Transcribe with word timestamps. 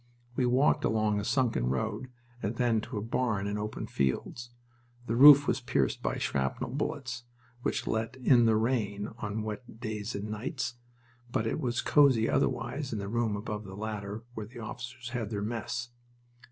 We 0.35 0.47
walked 0.47 0.83
along 0.83 1.19
a 1.19 1.23
sunken 1.23 1.67
road 1.69 2.09
and 2.41 2.55
then 2.55 2.81
to 2.81 2.97
a 2.97 3.03
barn 3.03 3.45
in 3.45 3.59
open 3.59 3.85
fields. 3.85 4.49
The 5.05 5.15
roof 5.15 5.47
was 5.47 5.61
pierced 5.61 6.01
by 6.01 6.17
shrapnel 6.17 6.71
bullets, 6.71 7.25
which 7.61 7.85
let 7.85 8.15
in 8.15 8.47
the 8.47 8.55
rain 8.55 9.09
on 9.19 9.43
wet 9.43 9.79
days 9.79 10.15
and 10.15 10.27
nights, 10.31 10.73
but 11.31 11.45
it 11.45 11.59
was 11.59 11.81
cozy 11.81 12.27
otherwise 12.27 12.91
in 12.91 12.97
the 12.97 13.07
room 13.09 13.35
above 13.35 13.63
the 13.63 13.75
ladder 13.77 14.23
where 14.33 14.47
the 14.47 14.57
officers 14.57 15.09
had 15.09 15.29
their 15.29 15.43
mess. 15.43 15.89